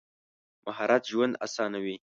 مهارت 0.65 1.03
ژوند 1.11 1.33
اسانوي. 1.45 1.95